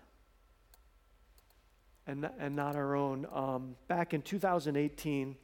[2.07, 3.27] and, and not our own.
[3.33, 5.37] Um, back in 2018,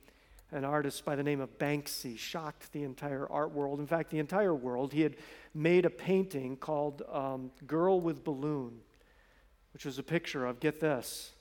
[0.52, 3.80] an artist by the name of Banksy shocked the entire art world.
[3.80, 4.92] In fact, the entire world.
[4.92, 5.16] He had
[5.54, 8.80] made a painting called um, Girl with Balloon,
[9.72, 11.32] which was a picture of, get this,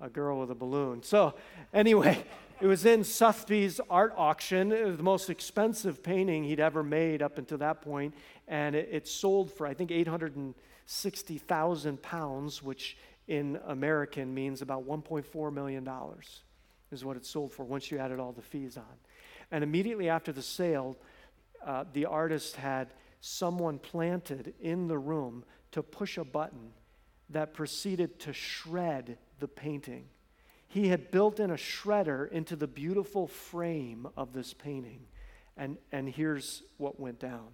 [0.00, 1.02] a girl with a balloon.
[1.02, 1.34] So,
[1.74, 2.24] anyway,
[2.60, 4.72] it was in Sotheby's art auction.
[4.72, 8.14] It was the most expensive painting he'd ever made up until that point,
[8.46, 15.52] and it, it sold for, I think, 860,000 pounds, which in American means about $1.4
[15.52, 15.86] million
[16.90, 18.84] is what it sold for once you added all the fees on.
[19.50, 20.96] And immediately after the sale,
[21.64, 22.88] uh, the artist had
[23.20, 26.70] someone planted in the room to push a button
[27.30, 30.06] that proceeded to shred the painting.
[30.68, 35.00] He had built in a shredder into the beautiful frame of this painting.
[35.56, 37.48] And, and here's what went down.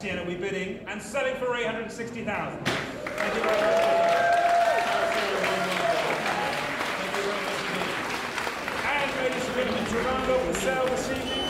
[0.00, 2.64] Sienna, we bidding and selling for 860,000.
[2.64, 4.18] Thank you very much.
[9.88, 11.48] Toronto for sale this evening.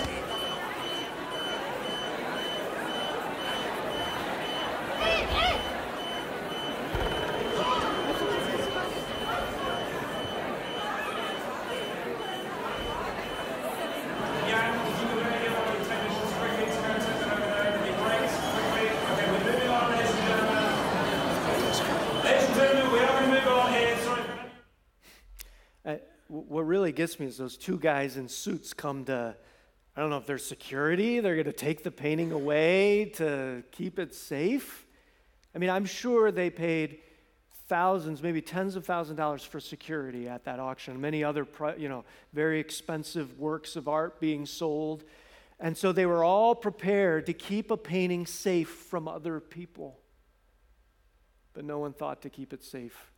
[26.68, 29.37] really gets me is those two guys in suits come to,
[29.96, 34.00] I don't know if they're security, they're going to take the painting away to keep
[34.00, 34.84] it safe.
[35.54, 36.98] I mean, I'm sure they paid
[37.68, 41.00] thousands, maybe tens of thousands of dollars for security at that auction.
[41.00, 45.04] Many other, you know, very expensive works of art being sold.
[45.61, 50.00] And so they were all prepared to keep a painting safe from other people.
[51.54, 53.12] But no one thought to keep it safe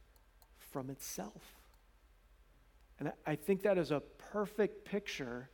[0.59, 1.60] from itself.
[3.01, 5.49] And I think that is a perfect picture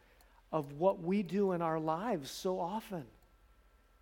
[0.53, 3.05] of what we do in our lives so often.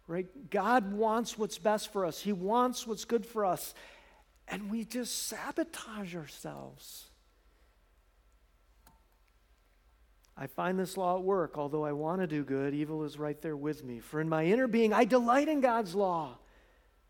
[0.06, 0.26] right?
[0.50, 3.74] God wants what's best for us, He wants what's good for us.
[4.46, 7.08] And we just sabotage ourselves.
[10.36, 11.56] I find this law at work.
[11.56, 14.00] Although I want to do good, evil is right there with me.
[14.00, 16.36] For in my inner being, I delight in God's law.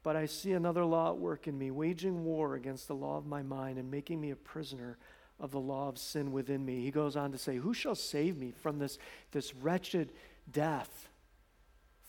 [0.04, 3.26] But I see another law at work in me, waging war against the law of
[3.26, 4.98] my mind and making me a prisoner
[5.40, 6.82] of the law of sin within me.
[6.82, 8.98] He goes on to say, Who shall save me from this,
[9.32, 10.12] this wretched
[10.50, 11.08] death?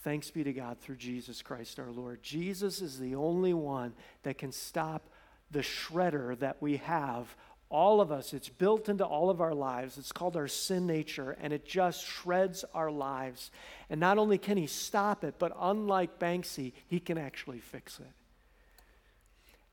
[0.01, 2.21] Thanks be to God through Jesus Christ our Lord.
[2.21, 5.09] Jesus is the only one that can stop
[5.49, 7.35] the shredder that we have
[7.69, 8.33] all of us.
[8.33, 9.97] It's built into all of our lives.
[9.97, 13.51] It's called our sin nature, and it just shreds our lives.
[13.89, 18.11] And not only can he stop it, but unlike Banksy, he can actually fix it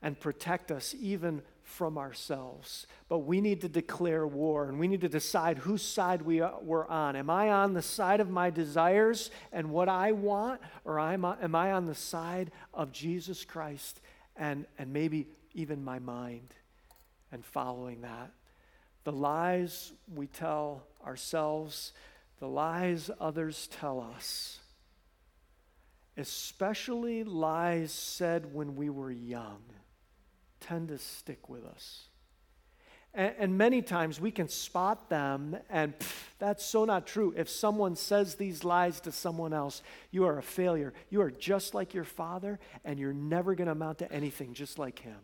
[0.01, 2.85] and protect us even from ourselves.
[3.09, 6.55] But we need to declare war and we need to decide whose side we are,
[6.61, 7.15] we're on.
[7.15, 11.37] Am I on the side of my desires and what I want, or am I,
[11.41, 14.01] am I on the side of Jesus Christ
[14.35, 16.53] and, and maybe even my mind?
[17.33, 18.31] and following that.
[19.03, 21.91] The lies we tell ourselves,
[22.39, 24.59] the lies others tell us,
[26.15, 29.63] especially lies said when we were young,
[30.67, 32.05] tend to stick with us.
[33.13, 35.93] And, and many times we can spot them, and
[36.39, 37.33] that's so not true.
[37.35, 40.93] If someone says these lies to someone else, you are a failure.
[41.09, 44.79] You are just like your father, and you're never going to amount to anything just
[44.79, 45.19] like him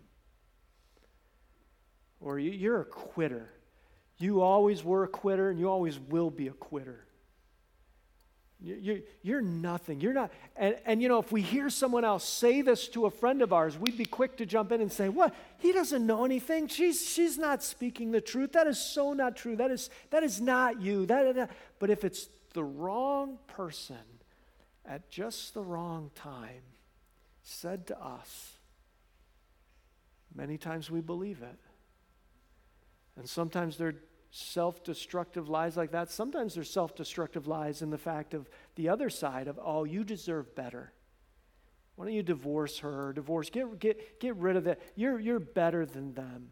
[2.19, 3.49] or you're a quitter.
[4.17, 7.05] You always were a quitter and you always will be a quitter.
[8.61, 10.01] You're, you're nothing.
[10.01, 10.31] You're not.
[10.57, 13.53] And, and you know, if we hear someone else say this to a friend of
[13.53, 15.33] ours, we'd be quick to jump in and say, What?
[15.59, 16.67] He doesn't know anything.
[16.67, 18.51] She's, she's not speaking the truth.
[18.51, 19.55] That is so not true.
[19.55, 21.05] That is, that is not you.
[21.05, 21.51] That, that.
[21.79, 23.95] But if it's the wrong person
[24.85, 26.63] at just the wrong time
[27.43, 28.57] said to us,
[30.35, 31.59] many times we believe it.
[33.15, 33.95] And sometimes they're
[34.31, 36.11] self destructive lies like that.
[36.11, 40.03] Sometimes they're self destructive lies in the fact of the other side of, oh, you
[40.03, 40.91] deserve better.
[41.95, 43.11] Why don't you divorce her?
[43.13, 44.79] Divorce, get, get, get rid of that.
[44.95, 46.51] You're, you're better than them.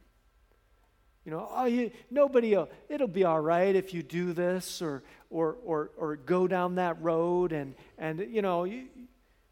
[1.23, 5.03] You know, oh, you, nobody, will, it'll be all right if you do this or,
[5.29, 8.85] or, or, or go down that road and, and you know, you,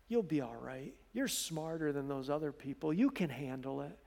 [0.08, 0.94] you'll be all right.
[1.14, 2.94] You're smarter than those other people.
[2.94, 3.98] You can handle it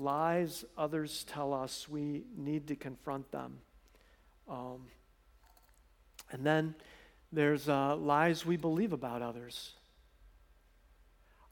[0.00, 3.58] lies others tell us, we need to confront them.
[4.48, 4.86] Um,
[6.32, 6.74] and then
[7.32, 9.74] there's uh, lies we believe about others.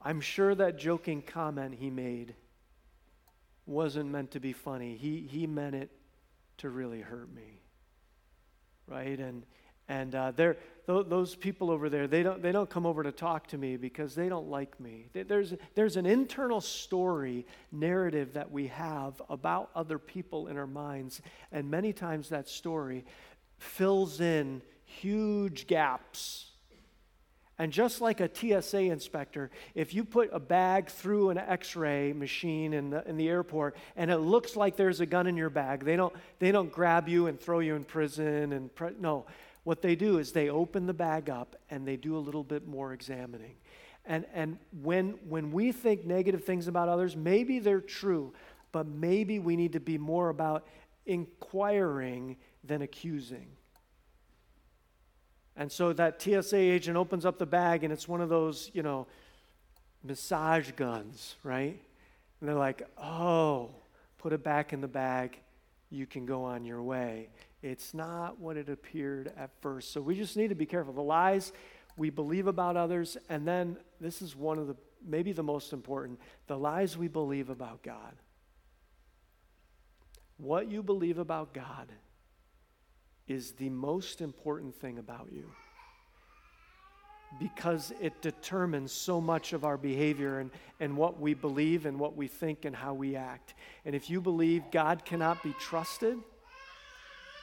[0.01, 2.35] I'm sure that joking comment he made
[3.65, 4.95] wasn't meant to be funny.
[4.95, 5.91] He, he meant it
[6.57, 7.61] to really hurt me.
[8.87, 9.19] Right?
[9.19, 9.45] And,
[9.89, 13.47] and uh, th- those people over there, they don't, they don't come over to talk
[13.47, 15.07] to me because they don't like me.
[15.13, 21.21] There's, there's an internal story, narrative that we have about other people in our minds.
[21.51, 23.03] And many times that story
[23.57, 26.45] fills in huge gaps.
[27.57, 32.13] And just like a TSA inspector, if you put a bag through an x ray
[32.13, 35.49] machine in the, in the airport and it looks like there's a gun in your
[35.49, 38.53] bag, they don't, they don't grab you and throw you in prison.
[38.53, 39.25] and pre- No,
[39.63, 42.67] what they do is they open the bag up and they do a little bit
[42.67, 43.55] more examining.
[44.05, 48.33] And, and when, when we think negative things about others, maybe they're true,
[48.71, 50.67] but maybe we need to be more about
[51.05, 53.47] inquiring than accusing.
[55.55, 58.81] And so that TSA agent opens up the bag and it's one of those, you
[58.81, 59.07] know,
[60.03, 61.77] massage guns, right?
[62.39, 63.71] And they're like, oh,
[64.17, 65.37] put it back in the bag.
[65.89, 67.29] You can go on your way.
[67.61, 69.91] It's not what it appeared at first.
[69.91, 70.93] So we just need to be careful.
[70.93, 71.51] The lies
[71.97, 76.19] we believe about others, and then this is one of the, maybe the most important,
[76.47, 78.15] the lies we believe about God.
[80.37, 81.91] What you believe about God
[83.27, 85.51] is the most important thing about you
[87.39, 92.15] because it determines so much of our behavior and, and what we believe and what
[92.15, 93.53] we think and how we act.
[93.85, 96.17] And if you believe God cannot be trusted,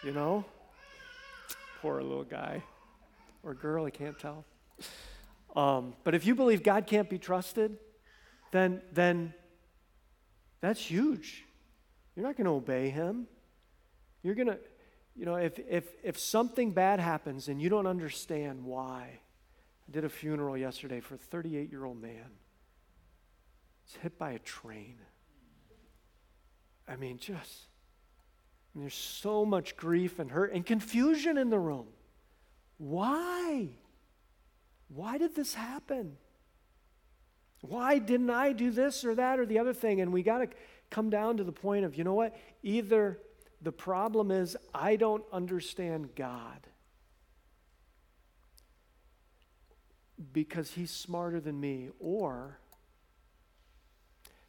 [0.03, 0.45] you know?
[1.81, 2.63] Poor little guy
[3.47, 4.45] or girl, I can't tell.
[5.55, 7.79] Um, but if you believe God can't be trusted,
[8.51, 9.33] then, then
[10.61, 11.45] that's huge.
[12.15, 13.27] You're not going to obey him.
[14.23, 14.59] You're going to,
[15.15, 19.21] you know, if, if, if something bad happens and you don't understand why,
[19.89, 22.31] I did a funeral yesterday for a 38 year old man.
[23.85, 24.97] He's hit by a train.
[26.89, 27.67] I mean, just
[28.77, 31.87] and there's so much grief and hurt and confusion in the room.
[32.79, 33.71] Why?
[34.89, 36.17] why did this happen?
[37.63, 40.01] Why didn't I do this or that or the other thing?
[40.01, 40.49] And we got to
[40.91, 42.37] come down to the point of, you know what?
[42.63, 43.19] Either
[43.61, 46.67] the problem is I don't understand God
[50.33, 52.59] because he's smarter than me, or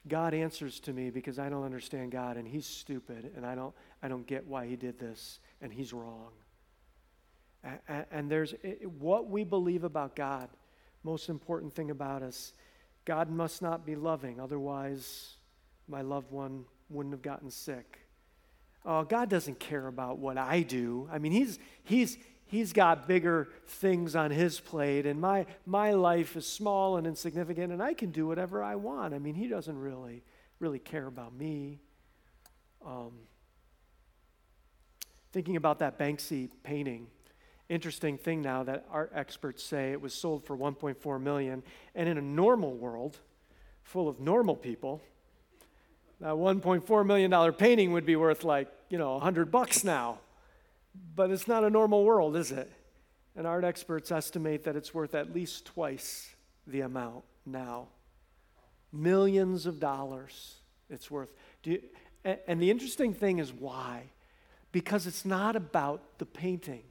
[0.07, 3.73] God answers to me because I don't understand God and he's stupid and I don't,
[4.01, 6.31] I don't get why he did this and he's wrong.
[7.87, 8.53] And, and there's
[8.99, 10.49] what we believe about God,
[11.03, 12.53] most important thing about us.
[13.05, 15.37] God must not be loving, otherwise,
[15.87, 17.99] my loved one wouldn't have gotten sick.
[18.85, 21.09] Oh, God doesn't care about what I do.
[21.11, 22.17] I mean, he's, he's,
[22.47, 27.71] he's got bigger things on his plate, and my, my life is small and insignificant,
[27.71, 29.13] and I can do whatever I want.
[29.13, 30.23] I mean, he doesn't really,
[30.59, 31.79] really care about me.
[32.85, 33.11] Um,
[35.31, 37.07] thinking about that Banksy painting,
[37.69, 41.63] interesting thing now that art experts say it was sold for 1.4 million,
[41.95, 43.19] and in a normal world,
[43.83, 45.01] full of normal people,
[46.19, 50.19] that 1.4 million dollar painting would be worth like you know 100 bucks now.
[51.15, 52.71] But it's not a normal world, is it?
[53.35, 56.35] And art experts estimate that it's worth at least twice
[56.65, 57.87] the amount now.
[58.91, 60.57] Millions of dollars
[60.89, 61.29] it's worth.
[61.63, 61.81] You,
[62.23, 64.11] and the interesting thing is why?
[64.71, 66.83] Because it's not about the painting,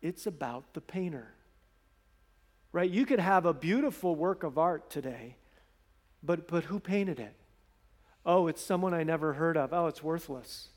[0.00, 1.34] it's about the painter.
[2.72, 2.90] Right?
[2.90, 5.36] You could have a beautiful work of art today,
[6.22, 7.34] but, but who painted it?
[8.24, 9.74] Oh, it's someone I never heard of.
[9.74, 10.68] Oh, it's worthless.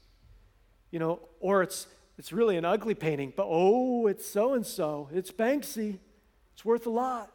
[0.92, 5.10] You know, or it's it's really an ugly painting, but oh, it's so and so.
[5.14, 6.00] It's Banksy.
[6.54, 7.32] It's worth a lot.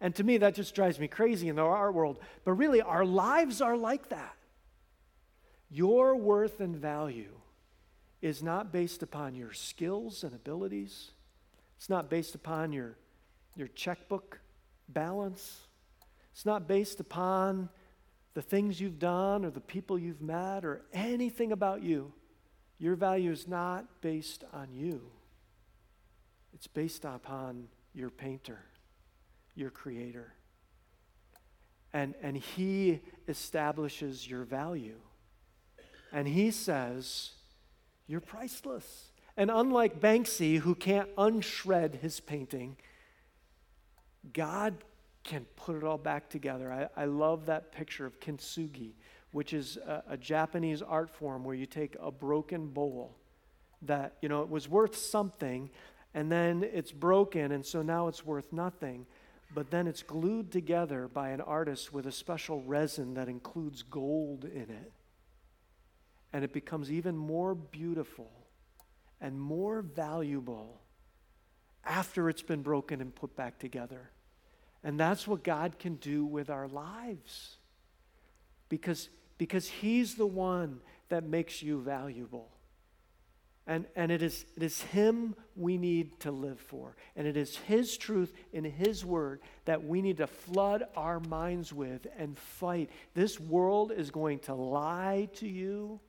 [0.00, 2.18] And to me, that just drives me crazy in the art world.
[2.44, 4.34] But really, our lives are like that.
[5.70, 7.34] Your worth and value
[8.22, 11.12] is not based upon your skills and abilities,
[11.76, 12.96] it's not based upon your,
[13.54, 14.40] your checkbook
[14.88, 15.68] balance,
[16.32, 17.68] it's not based upon
[18.34, 22.12] the things you've done or the people you've met or anything about you.
[22.78, 25.02] Your value is not based on you,
[26.54, 28.60] it's based upon your painter,
[29.54, 30.32] your creator.
[31.92, 35.00] And, and he establishes your value.
[36.12, 37.30] And he says,
[38.06, 39.10] You're priceless.
[39.38, 42.76] And unlike Banksy, who can't unshred his painting,
[44.32, 44.74] God
[45.24, 46.72] can put it all back together.
[46.72, 48.92] I, I love that picture of kintsugi
[49.32, 53.16] which is a, a Japanese art form where you take a broken bowl
[53.82, 55.70] that, you know, it was worth something
[56.14, 59.06] and then it's broken and so now it's worth nothing.
[59.54, 64.44] But then it's glued together by an artist with a special resin that includes gold
[64.44, 64.92] in it.
[66.32, 68.30] And it becomes even more beautiful
[69.20, 70.80] and more valuable
[71.84, 74.10] after it's been broken and put back together.
[74.84, 77.56] And that's what God can do with our lives.
[78.68, 79.08] Because
[79.38, 82.50] because He's the one that makes you valuable.
[83.66, 86.96] And, and it, is, it is Him we need to live for.
[87.16, 91.72] And it is His truth in His word that we need to flood our minds
[91.72, 92.90] with and fight.
[93.14, 96.00] This world is going to lie to you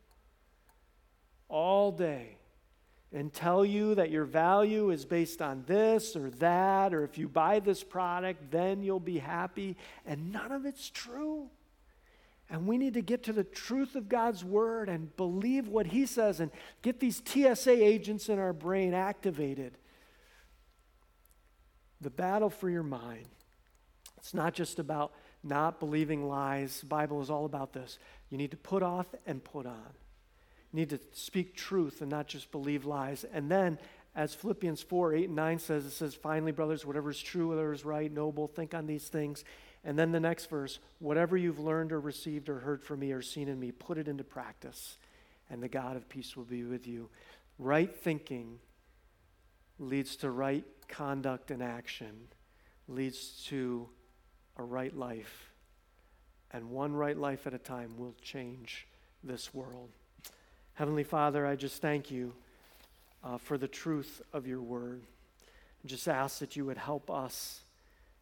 [1.50, 2.38] all day
[3.12, 7.28] and tell you that your value is based on this or that, or if you
[7.28, 9.76] buy this product, then you'll be happy.
[10.06, 11.50] And none of it's true.
[12.50, 16.06] And we need to get to the truth of God's word and believe what He
[16.06, 19.78] says and get these TSA agents in our brain activated.
[22.02, 23.28] The battle for your mind.
[24.18, 26.82] It's not just about not believing lies.
[26.82, 28.00] The Bible is all about this.
[28.30, 29.94] You need to put off and put on.
[30.72, 33.26] You need to speak truth and not just believe lies.
[33.32, 33.80] And then,
[34.16, 37.74] as Philippians 4 8 and 9 says, it says, finally, brothers, whatever is true, whatever
[37.74, 39.44] is right, noble, think on these things.
[39.84, 43.22] And then the next verse whatever you've learned or received or heard from me or
[43.22, 44.98] seen in me, put it into practice,
[45.50, 47.10] and the God of peace will be with you.
[47.58, 48.60] Right thinking
[49.80, 52.28] leads to right conduct and action,
[52.88, 53.88] leads to
[54.58, 55.52] a right life.
[56.52, 58.88] And one right life at a time will change
[59.24, 59.90] this world.
[60.74, 62.34] Heavenly Father, I just thank you
[63.24, 65.02] uh, for the truth of your word.
[65.84, 67.62] I just ask that you would help us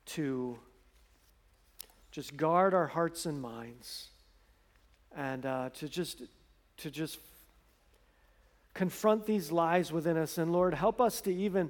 [0.07, 0.59] to
[2.11, 4.09] just guard our hearts and minds
[5.15, 6.23] and uh, to just
[6.77, 7.19] to just
[8.73, 11.69] confront these lies within us and lord help us to even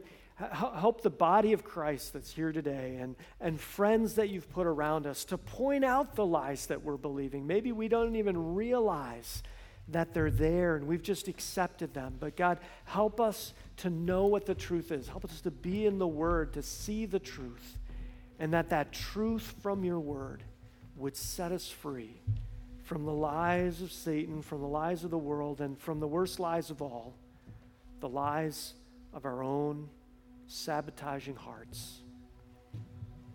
[0.51, 5.07] help the body of christ that's here today and, and friends that you've put around
[5.07, 9.41] us to point out the lies that we're believing maybe we don't even realize
[9.89, 12.15] that they're there and we've just accepted them.
[12.19, 15.07] But God, help us to know what the truth is.
[15.07, 17.77] Help us to be in the Word, to see the truth,
[18.39, 20.43] and that that truth from your Word
[20.95, 22.21] would set us free
[22.83, 26.39] from the lies of Satan, from the lies of the world, and from the worst
[26.39, 27.13] lies of all,
[27.99, 28.73] the lies
[29.13, 29.89] of our own
[30.47, 31.99] sabotaging hearts.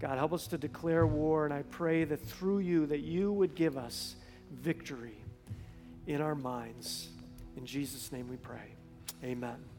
[0.00, 3.54] God, help us to declare war, and I pray that through you, that you would
[3.54, 4.16] give us
[4.50, 5.22] victory
[6.06, 7.08] in our minds.
[7.56, 8.74] In Jesus' name we pray.
[9.22, 9.62] Amen.